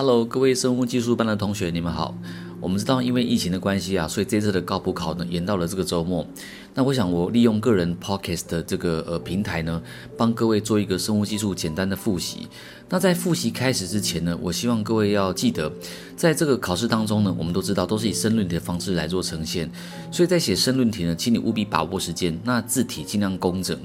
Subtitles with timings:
[0.00, 2.14] Hello，各位生物技术班的同学，你们好。
[2.60, 6.26] 我们知道，因为疫情的关系啊，所以这次的高普考呢延到了这个周末。
[6.74, 9.82] 那我想，我利用个人 Podcast 的这个呃平台呢，
[10.16, 12.46] 帮各位做一个生物技术简单的复习。
[12.88, 15.70] 那在复习开始之前呢，我希望各位要记得，
[16.16, 19.68] 在这个考试当中呢，我们都知道都是以申论题的方式来做呈现。
[20.12, 23.76] 所以在写申论题呢，请你务必把握时间，那字体尽量工整。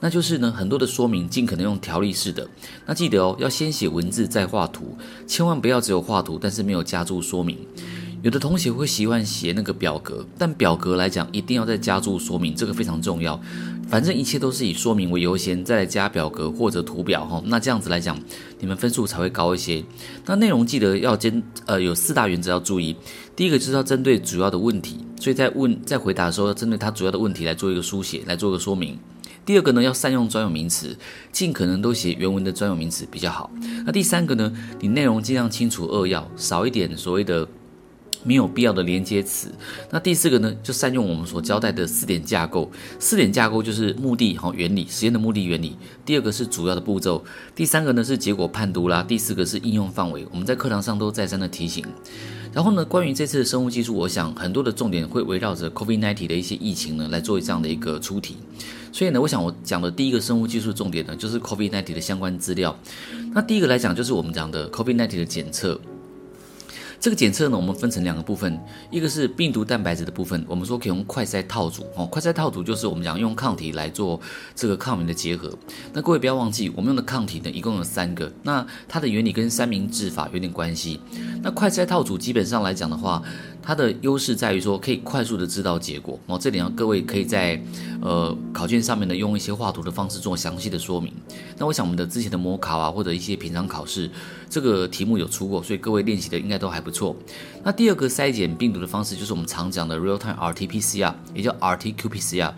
[0.00, 2.48] 那就是呢，很多的说明尽可能用条例式的。
[2.86, 7.58] 那记得哦，要先写文字再画图，千万不要只有画图，但是没有加注说明。
[8.22, 13.40] 有的同学会喜欢写那个表格，但表格来讲一定要再加注说明，这个非常重要。
[13.88, 17.42] 反正一切都是以说明为优先，再来加表格或者图表哈。
[17.46, 18.18] 那这样子来讲，
[18.58, 19.82] 你们分数才会高一些。
[20.26, 22.94] 那内容记得要兼呃有四大原则要注意。
[23.34, 28.98] 第一个就是要针对主要的问题，所以在问在回答的时候要针对它主要的问题来做一个书写，来做个说明。
[29.46, 30.94] 第二个呢，要善用专有名词，
[31.32, 33.50] 尽可能都写原文的专有名词比较好。
[33.86, 37.48] 那第三个呢，你内容尽量清楚扼要，少一点所谓的。
[38.22, 39.50] 没有必要的连接词。
[39.90, 42.70] 那第四个呢，就善用我们所交代的四点架构。
[42.98, 45.76] 四点架构就是目的、和原理、实验的目的、原理。
[46.04, 47.22] 第二个是主要的步骤。
[47.54, 49.02] 第三个呢是结果判读啦。
[49.02, 50.26] 第四个是应用范围。
[50.30, 51.84] 我们在课堂上都再三的提醒。
[52.52, 58.36] 然后呢，关于这次的生物技术，我想很多的重点会围绕着 COVID-19 的一些疫情呢来做这样的一个出题。
[58.92, 62.76] 所以呢，我想我讲的第一个生物技术重点呢，就是 COVID-19 的相关资料。
[63.32, 65.80] 那第一个来讲，就是我们讲的 COVID-19 的检测。
[67.00, 74.20] 这个检测呢，我们分成两个部分，一个是病毒蛋白质的部分，我们说可以用快筛套组哦，快筛套组就是我们讲用抗体来做
[74.54, 75.50] 这个抗原的结合。
[75.94, 81.00] 那各位不要忘记，我们用的抗体呢，一共有三个，那它的原理跟三明治法有点关系。
[81.42, 83.22] 那快筛套组基本上来讲的话，
[83.62, 87.58] 它的优势在于说可以快速的知道结果哦，这里呢，各位可以在
[88.02, 91.10] 呃考卷上面呢用一些画图的方式做详细的说明。
[91.56, 94.10] 那我想我们的之前的模考啊，或者一些平常考试，
[94.50, 97.16] 这个题目有出过，所以各位练习的应该都还不错。
[97.62, 102.52] 那第二个筛检病毒的方式就是我们常讲的 real-time RT-PCR，也叫 RT-qPCR。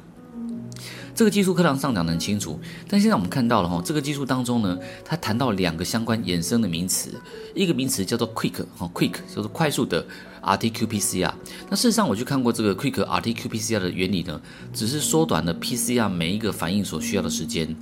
[1.15, 2.59] 这个技术课堂上讲得很清楚，
[2.89, 7.21] 但现在我们看到了哈，这个技术当中呢，它谈到两个相关衍生的名词，
[7.55, 10.05] 一个名词叫做 quick 哈，quick 就是快速的
[10.41, 11.31] RT-qPCR。
[11.69, 14.41] 那事实上我去看过这个 quick RT-qPCR 的原理呢，
[14.73, 17.77] 只是缩短了 PCR 每一个反应所需要的时间。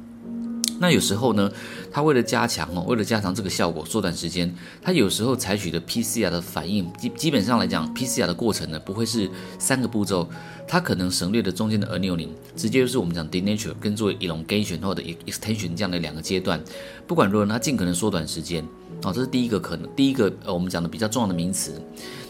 [0.80, 1.52] 那有时候呢，
[1.92, 10.26] 它为了加强哦，为了加强这个效果，缩短时间，它有时候采取的 PCR 的反应基基本上来讲，PCR 的过程呢不会是三个步骤，
[10.66, 16.58] 它可能省略了中间的 annealing，直接就是我们讲 denature 跟做 elongation 或者 extension 这样的两个阶段。
[17.06, 18.66] 不管如何，它尽可能缩短时间。
[19.02, 21.80] 哦，这是第一个可能，第一个呃我们讲的比较重要的名词。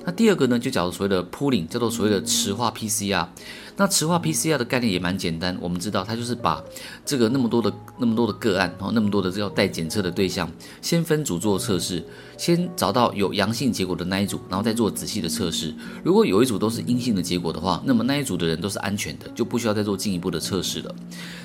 [0.04, 3.26] 那第二个呢，就叫做所谓的 pooling，叫做所谓的磁化 PCR。
[3.76, 6.62] 那磁化 PCR 的概念也蛮简单，我们知道它就是把
[7.04, 10.50] 这个那么多的那么多的个案，然后，那么多的这个待检测的对象，
[10.82, 12.04] 先分组做测试，
[12.40, 15.74] 先找到有阳性结果的那一组，然后再做仔细的测试。
[16.02, 20.94] 如果有一组都是阴性的结果的话，那么那一组的人都是安全的，就不需要再做进一步的测试了。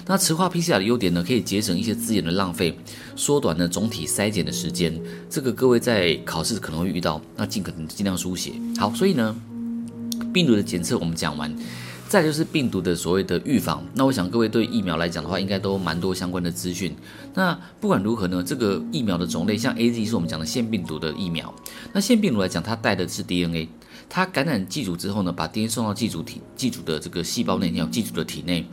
[0.07, 2.79] 那磁化 PCR 的优点呢，可以节省一些资源的浪费，
[3.13, 4.97] 缩短了总体筛检的时间。
[5.29, 8.53] 这个各位在考试可能会遇到，那尽可能尽量书写。
[8.77, 9.35] 好，所以呢，
[10.31, 11.53] 病毒的检测我们讲完。
[12.07, 16.95] 再就是病毒的所谓的预防，那我想各位对疫苗来讲的话，应该都蛮多相关的资讯。
[17.33, 21.53] 那不管如何呢，这个疫苗的种类，像 AZ 是我们讲的腺病毒的疫苗。
[21.93, 23.67] 那腺病毒来讲，它带的是 DNA，
[24.07, 28.65] 它感染寄主之后呢，把 DNA 送到寄主体寄主的这个细胞内，要寄主的体内，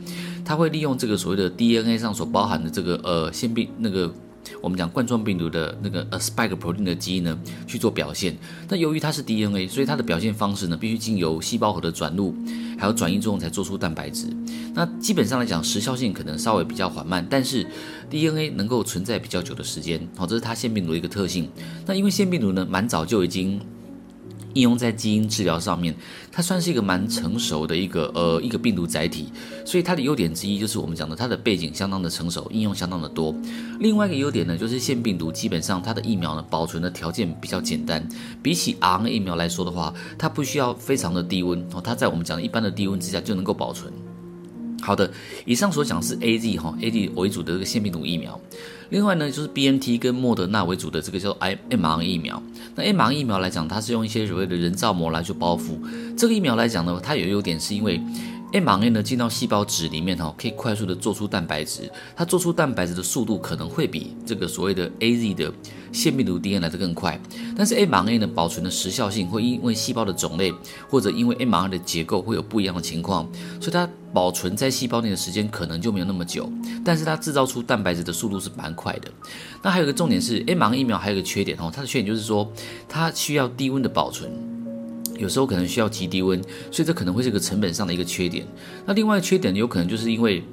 [0.45, 4.13] 它会利用这个所谓的 DNA 上所包含的这个呃腺病那个。
[4.61, 7.37] 我们讲冠状病毒的那个 a spike protein 的基因呢
[7.67, 8.37] 去做表现，
[8.69, 12.35] 那由于它是 DNA，所以它的表现方式呢必须经由细胞核的转录，
[12.77, 14.27] 还有转移作用才做出蛋白质。
[14.73, 17.65] 那基本上来讲，时效性可能稍微比较缓慢，但是
[18.09, 21.49] DNA 能够存在比较久的时间，好，这是它腺病毒的一个特性。
[21.85, 23.59] 那因为腺病毒呢蛮早就已经。
[24.53, 25.95] 应用在基因治疗上面，
[26.31, 29.29] 它算是一个蛮成熟的一个呃一个病毒载体，
[29.65, 33.35] 所以它的优点之一就是我们讲的它的背景相当的成熟，应用相当的多。
[33.79, 38.07] 另外一个优点呢，就是腺病毒基本上它的疫苗呢保存的条件比较简单，
[38.41, 43.91] 比起 RNA 疫苗来说的话，它不需要非常的低温哦，它在我们讲的一般的低温之下就能够保存。
[44.83, 45.09] 好的，
[45.45, 48.37] 以上所讲是 A Z 哈 A Z 为主的这个腺病毒疫苗，
[48.89, 52.43] 另外呢就是 B N T 跟莫德纳为主的这个叫做 I M R 疫苗。
[52.75, 55.79] 那 M R 疫苗来讲，它是用一些所谓的人造膜来做包覆。
[56.17, 58.01] 这个疫苗来讲呢，它有优点是因为
[58.53, 65.51] M R N A 呢进到细胞质里面哈，可以快速的做出蛋白质，它做出蛋白质的速度可能会比这个所谓的 A Z 的
[65.91, 67.19] 腺病毒 DNA 来得更快。
[67.57, 70.53] 但是 mRNA 呢，保存的时效性会因为细胞的种类
[70.87, 73.27] 或者因为 mRNA 的结构会有不一样的情况，
[73.59, 76.47] 所以它保存在细胞内的时间可能就没有那么久，
[76.85, 79.11] 但是它制造出蛋白质的速度是蛮快的。
[79.63, 82.51] 那还有一个重点是，mRNA 疫苗还有一个缺点哦，它的缺点就是说
[82.87, 84.31] 它需要低温的保存，
[85.17, 88.45] 有时候可能需要极低温，所以这可能会是个成本上的一个缺点。
[88.85, 90.43] 那另外缺点有可能就是因为。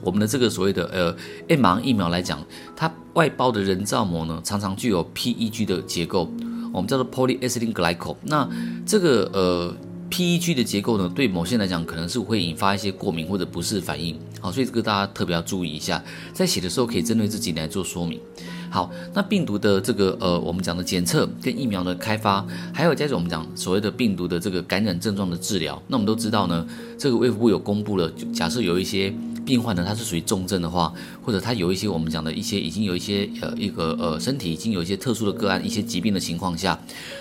[0.00, 1.16] 我们的这个所谓的呃
[1.56, 2.40] m r 疫苗来讲，
[2.76, 6.30] 它外包的人造膜呢，常常具有 PEG 的结构，
[6.72, 8.14] 我们叫做 polyethylene glycol。
[8.22, 8.48] 那
[8.86, 9.74] 这个呃
[10.08, 14.16] PEG 的结构呢，对某些人来讲，可能是会引发一些过敏或者不适反应。
[14.40, 16.02] 好，所以这个大家特别要注意一下，
[16.32, 18.20] 在写的时候可以针对自己来做说明。
[18.70, 26.66] 好，那病毒的这个呃，我们讲的检测跟疫苗的开发，还有接着我们讲所谓的病毒的这个感染症状的治疗，那我们都知道呢，
[26.98, 29.12] 这个卫福部有公布了，假设有一些。
[29.48, 30.92] 病患呢，他是属于重症的话，
[31.24, 36.78] 或者他有一些我们讲的一些已经有一些呃一个呃身体已经有一些特殊的个案，一些疾病的情况下，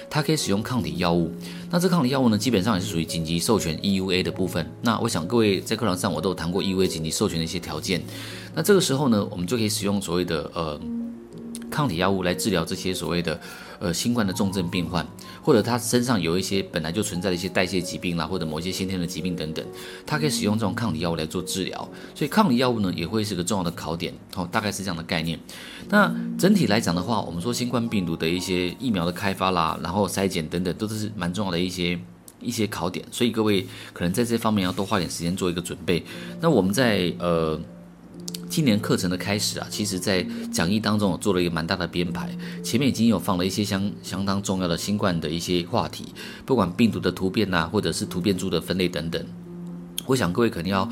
[0.09, 1.31] 他可以使用抗体药物。
[1.71, 4.69] 那这抗体药物呢，基本上也是属于紧急授权 EUA 的部分。
[4.81, 8.03] 那我想各位在课堂上我都有谈过 EUA 紧急授权的一些条件。
[8.53, 10.77] 那这个时候呢，我们就可以使用所谓的呃。
[11.77, 13.39] 抗体药物来治疗这些所谓的
[13.77, 15.06] 呃新冠的重症病患，
[15.44, 19.63] 或者他身上有一些本来就存在的一些代谢疾病啦，或者某些先天的疾病等等，
[20.03, 21.88] 他可以使用这种抗体药物来做治疗。
[22.15, 25.39] 所以抗体药物呢也会是个重要的考点，哦，大概是这样的概念。
[25.88, 32.00] 那整体来讲的话，我们说新冠病毒的一些疫苗的开发啦，然后筛检等等，都是蛮重要的一些
[32.41, 33.06] 一些考点。
[33.12, 36.03] 所以各位可能在这方面要多花点时间做一个准备。
[36.41, 37.62] 那我们在呃。
[38.49, 42.29] 今年课程的开始啊，其实在讲义当中我做了一个蛮大的编排，
[42.63, 46.05] 前面已经有放了一些相相当重要的新冠的一些话题，
[46.45, 49.23] 不管病毒的突变呐，或者是突变株的分类等等，
[50.05, 50.89] 我想各位肯定要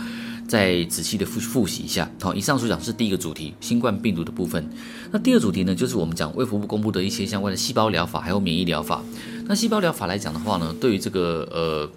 [0.48, 2.12] 再仔细的复复习一下。
[2.22, 4.70] 好，以上所讲是第一个主题，新冠病毒的部分。
[5.12, 9.02] 那第二主题呢，就是我们讲卫福部公布的一些相关的细胞疗法，还有免疫疗法。
[9.48, 11.90] 那细胞疗法来讲的话呢，对于这个呃。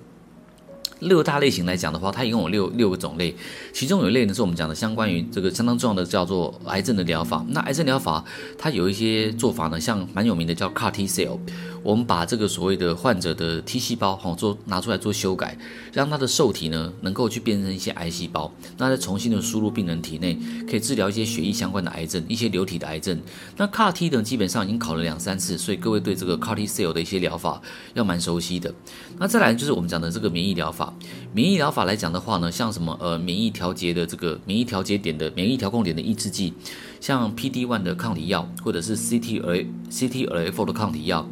[1.00, 3.34] 六大类型来讲的话，它一共有六六个种类，
[3.72, 7.44] 其中有一类呢是我们讲的相关于这个相当重要的叫做癌症的疗法。
[7.50, 8.24] 那癌症疗法
[8.56, 11.38] 它有一些做法呢，像蛮有名的叫 CAR T cell。
[11.82, 15.56] 我们把这个所谓的患者的 T 细胞，哈，做拿出来做修改，
[15.92, 20.38] 让他的受体呢能够去变成一些癌细胞，那再重新的输入病人体内，
[20.68, 23.20] 可以治疗一些血液相关的癌症，一些流体的癌症。
[23.56, 27.60] 那 CAR T 呢，基本上已经考了两三次，所以各位对这个 CAR T cell 的一些疗法
[27.94, 28.74] 要蛮熟悉的。
[29.18, 30.92] 那再来就是我们讲的这个免疫疗法，
[31.32, 36.52] 免疫疗法来讲的话呢，像什么呃免疫调节的这个免疫调节点的免疫调控点的抑制剂，
[37.00, 41.28] 像 PD-1 的抗体药，或者是 CTLA CTLA-4 的抗体药。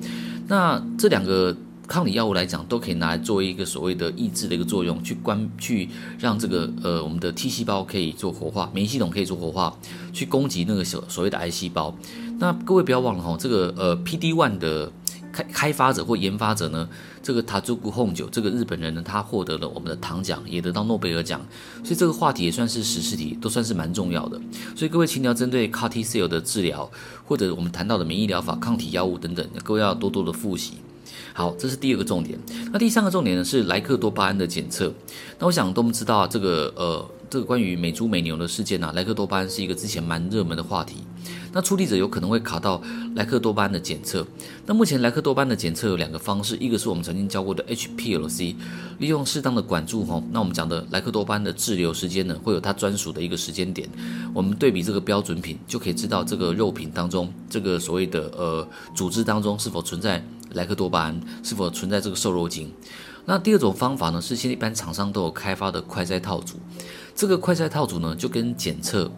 [0.48, 1.56] 那这两个
[1.86, 5.88] 抗体药物来讲，都可以拿来作为一个所谓的抑制的一个作用，去关去
[6.18, 9.76] 让这个呃我们的 T 细胞可以做活化，免疫系统可以做活化，
[10.12, 11.96] 去攻击那个所所谓的癌细胞。
[12.38, 14.92] 那各位不要忘了哈，这个呃 PD-1 的。
[15.36, 16.88] 开开发者或研发者呢，
[17.22, 21.38] 这个塔祖古红酒这个日本人呢，他获得了我们的糖奖，也得到诺贝尔奖，
[21.84, 24.40] 所以这个话题也算是时事题，都算是蛮重要的。
[24.74, 26.90] 所以各位，请你要针对 CAR T-cell 的治疗，
[27.26, 30.74] 或者我们谈到的免疫疗法、抗体药物等等，各位要多多的复习。
[31.34, 32.38] 好，这是第二个重点。
[32.72, 34.90] 那第三个重点呢，是莱克多巴胺的检测。
[35.38, 40.96] 那我想都知道这个呃，这个关于美猪美牛的事件呢、啊，莱克多巴胺是一个之前蛮热门的话题。
[41.52, 42.82] 那出力者有可能会考到
[43.14, 44.26] 莱克多巴胺的检测。
[44.66, 48.54] 那目前莱克多巴胺的检测有两个方式，一个是我们曾经教过的 HPLC，
[48.98, 53.88] 利用适当的管柱吼，那我们讲的莱克多巴胺的滞留时间呢，会有它专属的一个时间点。
[54.34, 60.22] 我们对比这个标准品，就可以知道这个肉品当中，这个所谓的呃组织当中是否存在
[60.52, 62.70] 莱克多巴胺，是否存在这个瘦肉精。
[63.24, 66.56] 那第二种方法呢，是现在一般厂商都有开发的快筛套组。
[67.14, 69.10] 这个快筛套组呢，就跟检测。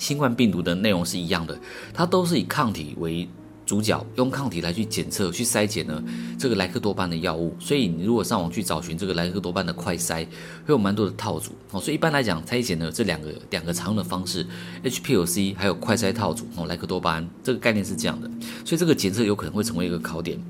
[0.00, 1.56] 新冠病毒的内容是一样的，
[1.92, 3.28] 它都是以抗体为
[3.66, 6.02] 主角，用抗体来去检测、去筛检呢
[6.38, 7.54] 这个莱克多巴胺的药物。
[7.60, 10.24] 所以你如果上网去找寻这个莱克多巴胺的快筛，
[10.64, 11.78] 会有蛮多的套组哦。
[11.78, 14.44] 所以一般来讲，筛检呢这两个两个常用的方式
[14.82, 18.28] ，HPLC 还有快筛套组哦，莱克多巴胺这个概念是这样的。
[18.64, 20.42] 所以这个检测有可能会成为一个考点。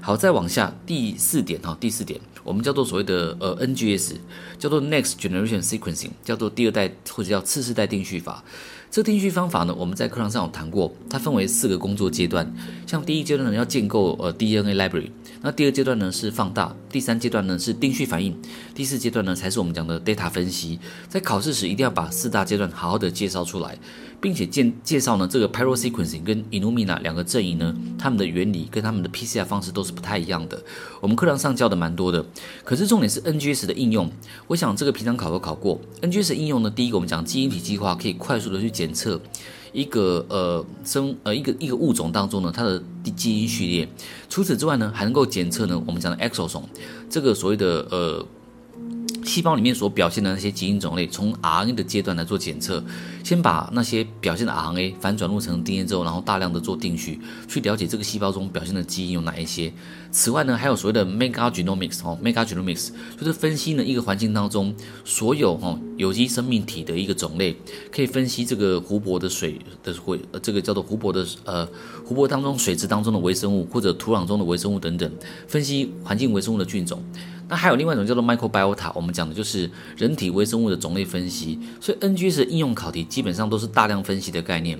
[0.00, 4.14] 好，再往下第四点哈，第四点我们叫做所谓的呃 NGS，
[4.58, 8.42] 叫做 Next Generation Sequencing，叫做第二代或者叫次世代定序法。
[8.90, 12.50] 这个定序方法呢，我们在课堂上有谈过，它分为四个工作阶段。
[12.86, 18.36] 像第一阶段呢，要建构呃 DNA library，那第二阶段呢是放大，第三阶段呢是定序反应，
[18.74, 20.78] 第四阶段呢才是我们讲的 data 分析。
[21.08, 23.78] 在考试时一定要把四大阶段好好的介绍出来。
[24.20, 30.60] 并且介介绍呢，这个 Parallel Sequencing 跟 Illumina 两个阵营呢，它们的原理跟它们的 PCR 方式都是不太一样的。
[31.00, 32.26] 我们课堂上教的蛮多的，
[32.64, 34.10] 可是重点是 NGS 的应用。
[34.48, 35.80] 我想这个平常考都考过。
[36.02, 39.20] NGS 的应用呢，第一个我们讲基因体计划可以快速的去检测
[39.72, 42.82] 一个呃生呃一个一个物种当中呢，它的
[43.16, 43.88] 基因序列。
[44.28, 46.68] 除此之外呢，还能够检测呢我们讲的 XO 虫
[47.10, 48.26] 这个所谓的呃。
[49.28, 52.82] 细胞里面所表现的那些基因种类，从 RNA 的阶段来做检测，
[53.22, 59.70] 先把那些表现的 RNA 反转录成 DNA 之后，然后大量的做定序，去了解这个细胞中表现的基因有哪一些。
[60.10, 67.54] 此外呢，还有所谓的 megagenomics 哦，megagenomics 就是分析呢一个环境当中所有哦有机生命体的一个种类，
[67.92, 71.68] 可以分析这个湖泊的水的回，呃，这个叫做湖泊的呃
[72.06, 75.10] 湖泊当中水质当中的微生物或者土壤中的微生物等等，
[75.46, 77.02] 分析环境微生物的菌种。
[77.48, 81.58] 那还有另外一种叫做 microbiota，我们讲的就是人体微生物的种类分析。
[81.80, 84.78] 所以 NGS 应用考题基本上都是大量分析的概念。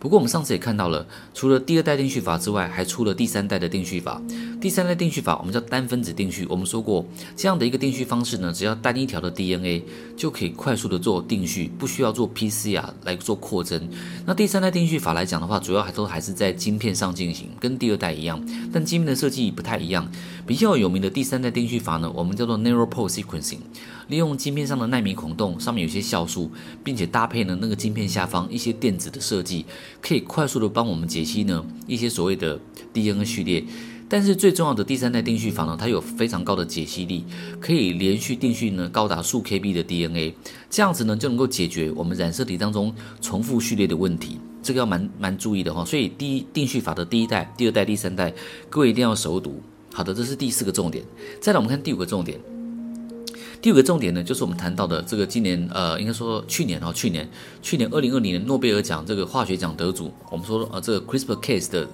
[0.00, 4.22] 不过我们上次也看到了，除了第二代定序法之外，还出了第三代的定序法。
[4.60, 6.46] 第三代定序法我们叫单分子定序。
[6.48, 7.04] 我们说过
[7.36, 9.84] 这样的一个定序方式呢，只要单一条的 DNA
[10.16, 13.88] 就可以快速的做定序，不需要做 PCR 来做扩增。
[14.24, 18.40] 那第三代定序法来讲的话，主要还都还是在晶片上进行，跟第二代一样，
[18.72, 20.08] 但晶片的设计不太一样。
[20.46, 23.58] 比较有名的第三代定序法呢，我们叫做 Narrow Pol Sequencing。
[24.08, 26.50] 利用晶片上的奈米孔洞，上面有些酵素，
[26.82, 29.66] 并且搭配呢那个晶片下方一些电子的设计，
[30.00, 32.58] 可以快速的帮我们解析呢一些所谓的
[32.92, 33.64] DNA 序列。
[34.10, 37.24] 但是最重要的第三代定序法呢，它有非常高的解析力，
[37.60, 40.34] 可以连续定序呢高达数 KB 的 DNA，
[40.70, 44.38] 这样子呢就能够解决我们染色体当中重复序列的问题。
[44.62, 45.84] 这个要蛮蛮注意的哈。
[45.84, 48.32] 所以第一定序法的第一代、第二代、第三代，
[48.70, 49.60] 各位一定要熟读。
[49.92, 51.04] 好的，这是第四个重点。
[51.38, 52.40] 再来我们看第五个重点。
[53.60, 57.28] 第五个重点呢，就是我们谈到的这个今年，呃，应该说去年哦，去年，
[57.60, 61.84] 去年二零二零年诺贝尔奖这个化学奖得主，我们说呃，这个 CRISPR-Cas 的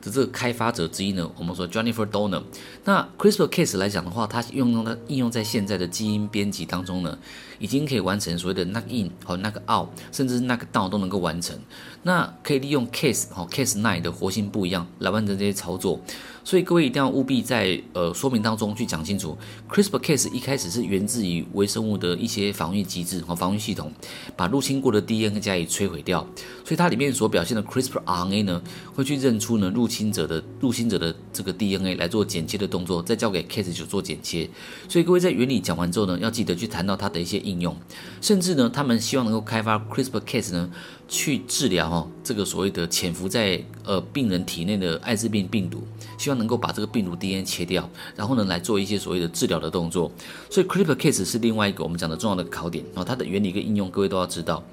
[0.00, 2.42] 的这个开发者之一呢，我们说 Jennifer Doudna。
[2.84, 7.16] 那 CRISPR-Cas 来讲的话，它用用它应用在现在的基因编辑当中呢，
[7.58, 11.58] 已经可以完成所谓的 knock in 和 knock out，甚至 knock down 都能够完成。
[12.04, 16.00] 那可以利用 case 和 Cas9 的活性不一样来完成这些操作。
[16.44, 19.38] 所以各位一定要务必在呃说明当中去讲清楚
[19.70, 23.92] ，CRISPR case 一开始是源自于微生物的一些防御机制和防御系统，
[24.36, 26.26] 把入侵过的 DNA 加以摧毁掉。
[26.64, 28.60] 所以它里面所表现的 CRISPR RNA 呢，
[28.92, 34.50] 会去认出呢入侵者的入侵者的这个 DNA 来做剪切的动作，再交给 Cas 去做剪切。
[34.88, 37.76] 所以各位在原理讲完之后呢，要记得去谈到它的一些应应用，
[38.20, 40.70] 甚至呢，他们希望能够开发 CRISPR-Cas 呢。
[41.08, 50.10] 去治疗哦，这个所谓的潜伏在呃病人体内的艾滋病病毒，希望能够把这个病毒 DNA 切掉，然后呢来做一些所谓的治疗的动作。
[50.48, 54.64] 所以 CRISPR-Cas 是另外一个我们讲的重要的考点，然后它的原理跟应用各位都要知道。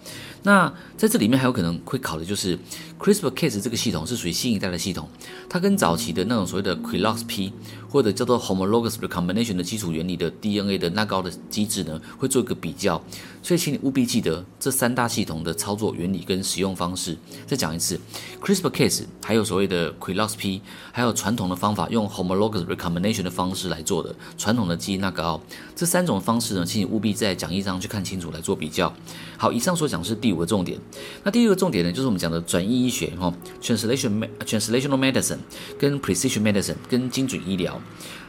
[0.43, 2.58] 那在这里面还有可能会考的就是
[3.00, 5.08] CRISPR-Cas 这个系统是属于新一代的系统，
[5.50, 7.51] 它跟早期的那种所谓的 Quilox-P
[7.89, 13.01] 或者叫做 Homologous Recombination 的基础原理的 DNA 的 knockout 的机制呢，会做一个比较。
[13.41, 17.17] 所以请你务必记得这三大系统的操作原理跟使用方式。
[17.48, 18.00] 再讲一次
[18.41, 25.39] ，CRISPR-Cas 还有所谓的 Quilox-P，还有传统的方法用 Homologous Recombination 的方式来做的传统的基因 knockout，
[25.75, 28.93] 这三种方式呢，请你务必在讲义上去看清楚来做比较。
[29.38, 30.80] 好，以上所讲是第五个重点。
[31.24, 35.38] 那第二个重点呢，就是我们讲的转移医学哈，translation translational medicine
[35.78, 37.80] 跟 precision medicine 跟精准医疗。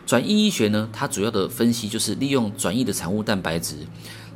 [0.06, 3.76] 转移医学呢，它主要的分析就是利用转移的产物蛋白质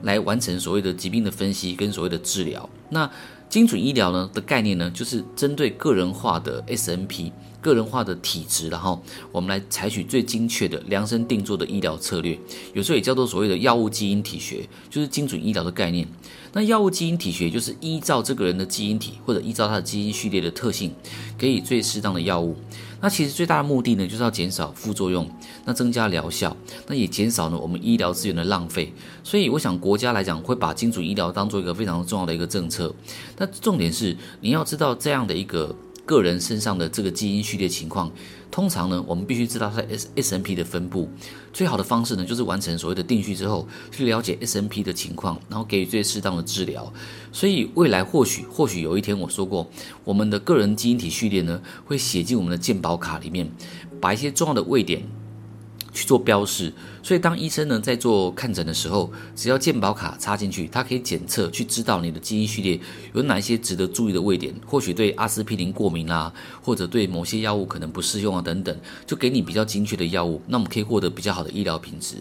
[0.02, 2.68] 来完成所谓的疾病的分析跟所谓的治疗。
[2.90, 3.10] 那
[3.48, 7.32] 精准医疗呢的概念呢，就是针对个人化的 SNP。
[7.64, 9.02] 个人化的体质，然后
[9.32, 12.38] 我们来采取最精确的量身定做的医疗策略，
[12.74, 16.06] 有时候也叫做所谓的药物基因体学，就是精准医疗的概念。
[16.52, 20.92] 那药物基因体学就是依照这个人的基因体或者依照他的基因序列的特性，
[21.38, 22.54] 给予最适当的药物。
[23.00, 25.28] 那其实最大的目的呢，就是要减少副作用，
[25.64, 26.54] 那增加疗效，
[26.86, 28.92] 那也减少呢我们医疗资源的浪费。
[29.22, 32.94] 所以我想国家来讲会把精准医疗当做一个非常重要的一个政策。
[33.38, 35.74] 那重点是你要知道这样的一个。
[36.06, 38.12] 个人身上的这个基因序列情况，
[38.50, 41.08] 通常呢，我们必须知道它 S SNP 的分布。
[41.52, 46.92] 最好的方式呢，就是完成所谓的定序之后，去了解 SNP 的情况，然后给予最适当的治疗。
[47.32, 49.66] 所以未来或许或许有一天，我说过，
[50.04, 53.50] 我们的个人基因体序列呢，会写进我们的健保卡里面，
[54.00, 55.02] 把一些重要的位点。
[55.94, 56.70] 去做标示，
[57.02, 62.78] 所以当医生呢在做看诊的时候，只要健保卡插进去，它可以检测，去知道你的基因序列
[63.14, 72.16] 有哪一些值得注意的位点，或许对阿司匹林过敏啊，或者对某些药物可能不适用啊等等，就给你比较精确的药物，那我们可以获得比较好的医疗品质。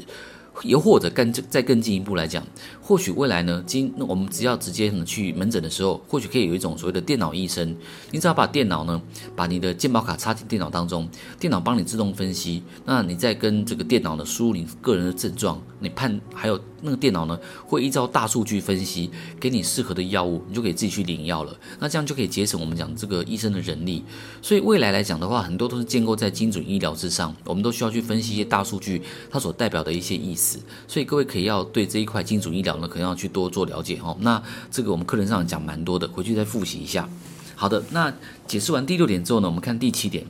[0.62, 2.45] 又或者更再更进一步来讲，
[2.81, 7.75] 或许未来呢，今我们只要直接呢去门诊的时候，或许可以有一种所谓的电脑医生，
[8.12, 9.01] 你只要把电脑呢，
[9.36, 21.57] 把你的健保卡插进电脑当中，电脑帮你自动分析，那你再跟这个电脑呢输入你个人的症状，你判还有那个电脑呢会依照大数据分析，给你适合的药物，你就可以自己去领药了。
[21.79, 24.03] 那这样就可以节省我们讲这个医生的人力。
[24.41, 30.43] 所以未来来讲的话，很多都是建构在精准医疗之上，我们都需要去分析一些大数据它所代表的一些意思。
[30.88, 34.16] 所以各位可以要对这一块精准医疗呢，可能要去多做了解哦。
[34.22, 37.08] 那这个我们课程上讲蛮多的，回去再复习一下。
[37.56, 38.14] 好的，那
[38.48, 40.26] 解释完第六点之后呢，我们看第七点。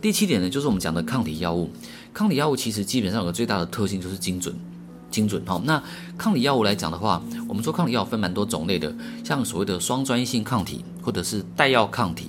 [0.00, 1.70] 第七点呢，就是我们讲的抗体药物。
[2.12, 4.54] 抗体药物其实基本上有个最大的特性就是精准，
[5.10, 5.60] 精准哦。
[5.64, 5.82] 那
[6.16, 8.94] 抗体药物来讲的话，我们说抗体药分蛮多种类的，
[9.24, 12.28] 像所谓的双专一性抗体，或者是带药抗体。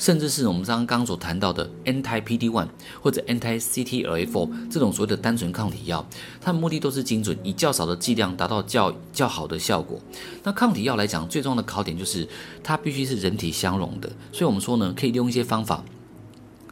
[0.00, 2.66] 甚至是我们刚刚所谈到的 anti PD one
[3.02, 6.04] 或者 anti-CTLA-4 这种所谓的单纯抗体药，
[6.40, 10.00] 它的目的都是精准，以较少的剂量达到较较好的效果。
[10.42, 12.26] 那抗体药来讲，最重要的考点就是
[12.64, 14.10] 它必须是人体相容的。
[14.32, 15.84] 所以我们说呢，可以利用一些方法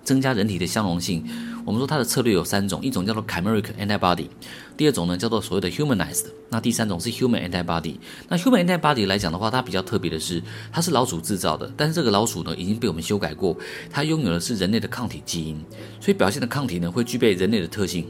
[0.02, 1.22] 增加人体的相容性。
[1.68, 4.26] 我们说它的策略有三种，一种叫做 chimeric antibody，
[4.74, 7.96] 第二种呢叫做所谓的 humanized，那第三种是 human antibody。
[8.26, 13.54] 那 human antibody 来讲的话，它比较特别的是，它是老鼠制造的，但是这个老鼠呢已经被我们修改过，
[13.90, 15.62] 它拥有的是人类的抗体基因，
[16.00, 18.06] 所以表现的抗体呢会具备人类的特性。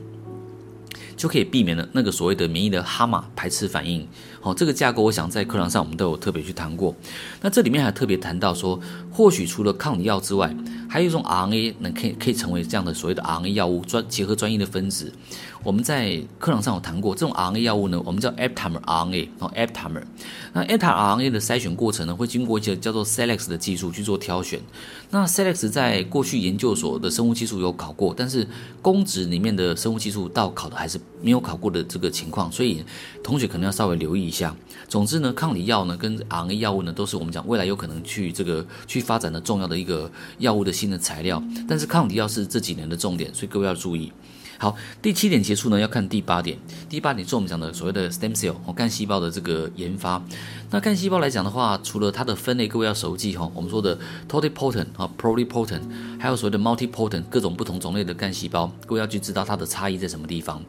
[1.18, 4.06] 就可以避免了那个所谓的免疫的哈马排斥反应。
[4.40, 6.94] 好，这个架构我想在课堂上我们都有特别去谈过。
[7.42, 10.54] 那这里面还特别谈到说，或许除了抗体药之外，
[10.88, 15.12] 还有一种 RNA 能可以可以成为这样的所谓的 RNA 药物专结合专业的分子。
[15.68, 20.02] 我们在课堂上有谈过，这种 RNA 药物呢，我们叫 aptamer RNA 哦 aptamer。
[20.54, 24.58] 那 aptamer RNA 的筛选过程呢，会经过一些叫做 CELEX 的技术去做挑选。
[25.10, 28.48] 那 CELEX 在过去研究所的生物技术有考过，但是
[28.80, 32.82] 公职里面的生物技术到考的还是没有考过的这个情况，所以
[33.22, 34.56] 同学可能要稍微留意一下。
[34.88, 41.42] 总之呢，抗体药呢跟 RNA 药物呢，都是我们讲未来有可能去这个去发展的重要的一个药物的新的材料。
[41.68, 44.10] 但是抗体药是这几年的重点，所以各位要注意。
[44.60, 46.58] 好，第七点结束呢，要看第八点。
[46.88, 50.20] 第八点是我们讲的所谓的 stem cell 哦，干细胞的这个研发。
[50.70, 53.48] 那干细胞来讲的话，除了它的分类，各位要熟记哈。
[53.54, 53.96] 我们说的
[54.28, 55.80] totipotent 啊，pluripotent，
[56.18, 60.60] 还有所谓的 multipotent，各种不同种类的干细胞，各位要去知道它的差异在什么地方。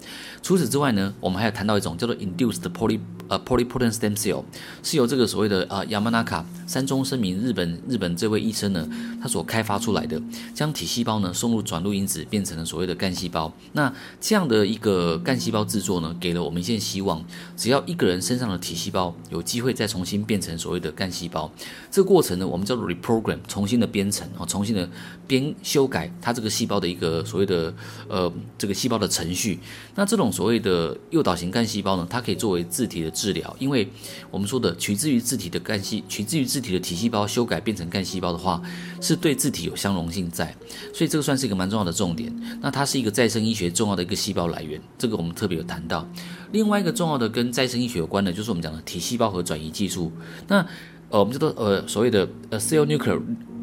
[0.43, 4.43] 除此之外呢，我们还有谈到一种叫做 induced poly 呃 pluripotent stem cell，
[4.83, 8.87] 是由这个所谓的啊 Yamanaka 山中声明日本日本这位医生呢，
[9.19, 10.21] 他所开发出来的，
[10.53, 13.51] 将体细胞呢送入转录因子，变成了所谓的干细胞。
[13.79, 17.23] 那这样的一个干细胞制作呢，给了我们一线希望。
[17.55, 21.49] 只要一个人身上的体细胞有机会再重新变成所谓的干细胞，
[21.89, 24.89] 这个过程呢，我们叫做 reprogram，重新的编程啊，重新的
[25.25, 27.73] 编修改它这个细胞的一个所谓的
[28.09, 29.57] 呃这个细胞的程序。
[29.95, 33.87] 那这种所谓的诱导型干细胞呢，它可以作为自体的治疗，因为
[34.29, 38.61] 我们说的取自于自体的干细，取自于自体的体细胞修改变成干细胞的话，
[39.01, 40.55] 是对自体有相容性在，
[40.93, 42.33] 所以这个算是一个蛮重要的重点。
[42.61, 46.07] 那它是一个再生医学重要的一个细胞来源，这个我们特别有谈到。
[46.51, 50.11] 另外一个重要的跟再生医学有关的，就是我们讲的体细胞核转移技术。
[50.47, 50.65] 那
[51.09, 53.19] 呃，我们叫做呃所谓的呃 cell nuclear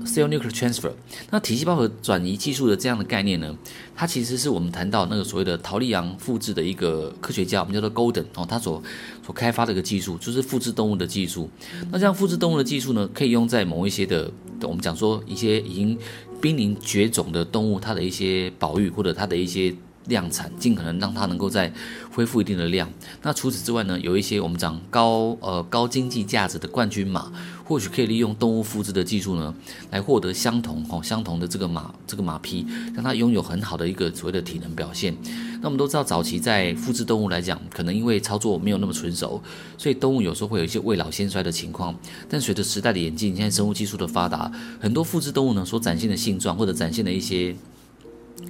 [0.07, 0.93] cell nuclear transfer。
[1.31, 3.55] 那体细胞核转移技术的这样的概念呢，
[3.95, 8.83] 它其实是我们谈到那个所谓的陶丽阳复制的一个科学家，我们叫做 Golden 哦，他所
[9.25, 11.51] 所开发的一个技术，就是复制动物的技术。
[11.91, 14.31] 那这样复制动物的技术呢，可以用在某一些的，
[14.63, 15.99] 我们讲说一些已经
[16.41, 19.75] 濒临绝种的动物，它的一些保育或者它的一些。
[20.09, 21.73] 量产，尽可能让它能够再
[22.13, 22.89] 恢复一定的量。
[23.23, 27.33] 那除此之外呢，有一些我们讲高呃高经济价值的冠军马，
[27.67, 29.53] 或许可以利用动物复制的技术呢，
[29.91, 35.17] 来获得相同哦相同的这个马这个马匹，让它拥有很好的一个所谓的体能表现。
[35.61, 39.43] 那我们都知道，早期在复制动物来讲，可能因为操作没有那么纯熟，
[39.77, 41.95] 所以动物有时候会有一些未老先衰的情况。
[42.29, 44.51] 但随着时代的演进，现在生物技术的发达，
[44.81, 47.55] 很多复制动物呢所展现的性状或者展现的一些。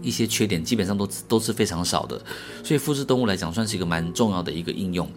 [0.03, 2.21] 一些缺点基本上都都是非常少的，
[2.63, 5.09] 所以复制动物来讲算是一个蛮重要的一个应用。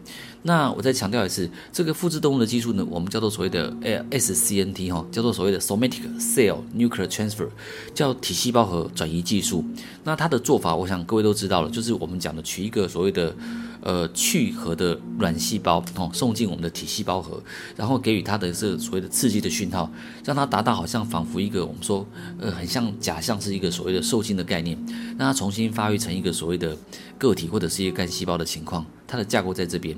[0.43, 3.71] 那我再强调一次，这个复制动物的技术呢，我们叫做所谓的
[4.11, 7.49] SCNT 哈，叫做所谓的 Somatic Cell Nuclear Transfer，
[7.93, 9.65] 叫体细胞核转移技术。
[10.03, 13.35] 那它的做法，我想各位都知道了，就是我们讲的取一个所谓的。
[13.81, 17.41] 呃，去核的卵细胞哦，送进我们的体细胞核，
[17.75, 19.89] 然后给予它的这所谓的刺激的讯号，
[20.25, 22.05] 让它达到好像仿佛一个我们说
[22.39, 24.77] 呃很像假象是一个所谓的受精的概念，
[25.17, 26.75] 让它重新发育成一个所谓的
[27.17, 29.95] 个体或者是一个干细胞的情况，它的架构在这边。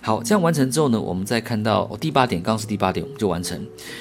[0.00, 3.60] 好，这样完成之后呢，我们再看到、第八点，刚刚是第八点，我们就完成。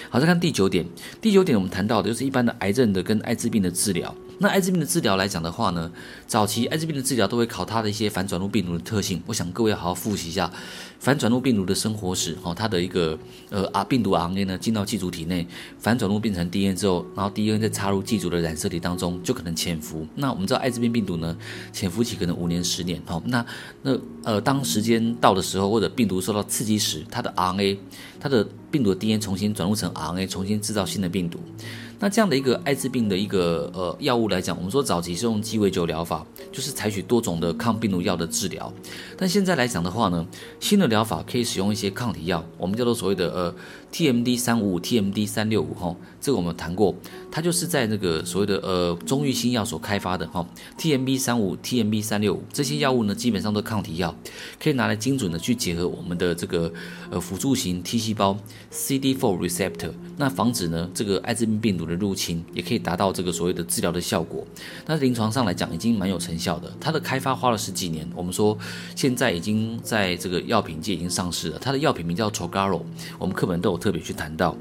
[0.09, 0.85] 好，再看第九点，
[1.19, 4.13] 第九点我们谈到的就是一般的癌症的跟艾滋病的治疗。
[4.37, 5.91] 那艾滋病的治疗来讲的话呢，
[6.27, 9.21] 早期艾滋病的治疗都会考它的一些反转录病毒的特性。
[9.25, 10.51] 我想各位好好复习一下
[10.99, 13.17] 反转录病毒的生活史，哈，它的一个
[13.49, 15.47] 呃啊病毒 RNA 呢进到寄主体内，
[15.79, 20.05] 反转录变成 DNA 之后，然后 DNA 再插入寄主的染色体当中，就可能潜伏。
[20.15, 21.37] 那我们知道艾滋病病毒呢，
[21.71, 23.45] 潜伏期可能五年十年，哈，那
[23.83, 27.77] 那呃当时间到的时候，或者病毒受到刺激时，它的 RNA，
[28.19, 31.39] 它的病毒的 DNA 重新转录成 RNA，重新制造新的病毒。
[31.99, 38.71] 那这样的一个艾滋病的一个呃药物来讲，我们说早期是用鸡尾酒疗法，就是采取多种的抗病毒药的治疗。
[39.17, 40.25] 但现在来讲的话呢，
[40.59, 43.55] 新的疗法可以使用一些抗体药，我们叫做所谓的呃
[43.91, 46.93] TMD 三五五、TMD 三六五哈，这个我们谈过，
[47.31, 50.45] 它就是在那个所谓的呃中裕新药所开发的哈
[50.77, 54.13] ，TMD 三五、TMD 三六五这些药物呢，基本上都抗体药，
[54.61, 56.71] 可以拿来精准的去结合我们的这个
[57.09, 58.37] 呃辅助型 T 细胞
[58.71, 64.45] CD4 receptor，那防止呢这个艾滋病病毒的入侵，也可以达到这个所谓的治疗的效果。
[64.85, 66.71] 那临床上来讲，已经蛮有成效的。
[66.79, 68.57] 它的开发花了十几年，我们说
[68.95, 71.59] 现在已经在这个药品界已经上市了。
[71.59, 72.81] 它的药品名叫 Trogarro，
[73.19, 74.55] 我们课本都有特别去谈到。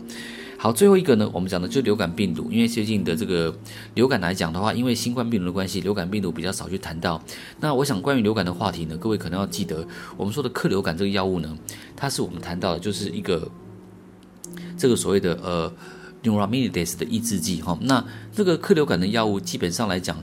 [0.56, 3.54] 好，最后一个呢，我们讲的就是流感病毒，因为最近的这个
[3.94, 7.22] 流感来讲的话，因为新冠病毒的关系，流感病毒比较少去谈到。
[7.60, 11.58] 那我想关于流感的话题呢，各位可能要记得，我们说的克流感这个药物呢，
[11.94, 13.46] 它是我们谈到的，就是一个
[14.78, 15.72] 这个所谓的呃。
[16.24, 20.16] 神经胺类的抑制剂，哈，那这个克流感的药物基本上来讲，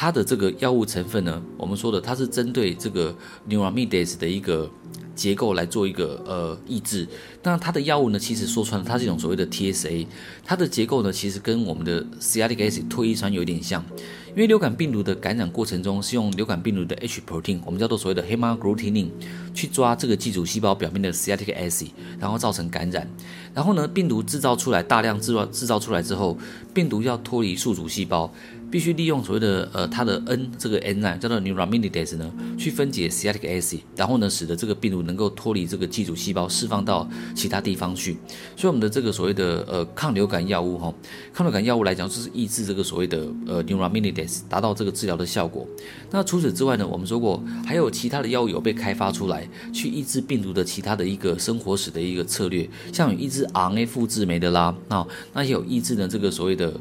[0.00, 3.14] 它的这个药物成分呢，我们说的它是针对这个
[3.46, 4.70] neuramidase 的一个
[5.14, 7.06] 结构来做一个呃抑制。
[7.42, 10.06] 那它的药物呢，其实说穿了，它是一种所谓的 TSA，
[10.42, 13.84] 它的结构呢，其实跟我们的 Sialic acid 唾液酸有点像。
[14.30, 19.08] 因为流感病毒的感染过程中是用流感病毒的 H protein，我们叫做所谓的 hemagglutinin，
[19.52, 23.06] 去抓这个寄主细胞表面的 Sialic acid，然后造成感染。
[23.52, 26.38] 然后呢，病毒制造出来大量制造制造出来之后，
[26.72, 28.32] 病毒要脱离宿主细胞，
[28.70, 38.16] 必须利用所谓的呃它的 N 这个 N 呢叫做 neuraminidase 呢，去分解 Sialic acid，然后呢使得这个病毒能够脱离这个寄主细胞，释放到其他地方去。
[38.56, 40.94] 所以我们的这个所谓的呃抗流感药物哈，
[41.32, 44.40] 抗流感药物来讲就是抑制这个所谓的呃 neuraminidase。
[44.48, 45.66] 达到这个治疗的效果。
[46.10, 56.72] 那除此之外呢，我们说过还有其他的药物有被开发出来，去抑制病毒的其他的一个生活史的一个策略，像有抑制 RNA 复制酶的啦，那那也有抑制呢这个所谓的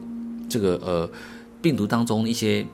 [0.47, 1.09] 这个呃
[1.61, 2.65] 病毒当中一些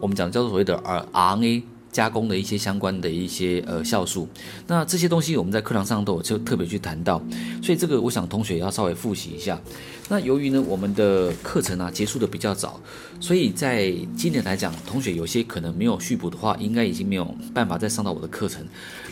[0.00, 1.62] 我们讲叫做所谓的呃 RNA。
[1.92, 4.28] 加工的一些相关的一些呃酵素，
[4.66, 7.18] 那这些东西我们在课堂上都有就特别去谈到，
[7.62, 9.58] 所以这个我想同学也要稍微复习一下。
[10.08, 12.80] 那由于呢我们的课程啊结束的比较早，
[13.18, 18.64] 所以在今年来讲，同学有些可能没有续补的话，应该已经没有办法再上到我的课程。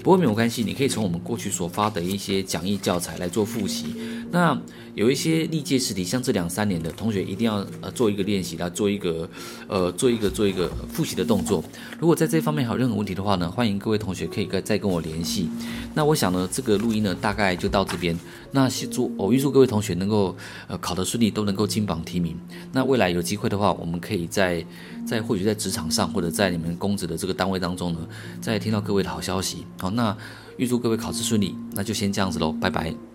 [0.02, 3.86] 不过没有关系，你可以从我们过去所发的一些讲义教材来做复习。
[4.30, 4.56] 那
[4.94, 9.28] 有一些历届试题，像这两三年的同学一定要呃做一个练习，来做一个
[9.66, 11.64] 呃做一个做一个复习的动作。
[11.98, 15.48] 如果在这方面还有任何问题的话呢，欢迎各位同学可以再跟我联系。
[15.94, 18.16] 那我想呢，这个录音呢大概就到这边。
[18.54, 20.34] 那祝我预祝各位同学能够
[20.68, 22.38] 呃考得顺利，都能够金榜题名。
[22.72, 24.64] 那未来有机会的话，我们可以在
[25.04, 27.98] 在或许在职场上，或者在你们公职的这个单位当中呢，
[28.40, 29.66] 再听到各位的好消息。
[29.80, 29.90] 好。
[29.90, 30.16] 那
[30.56, 33.13] 预祝各位考试顺利，那就先这样子喽，拜拜。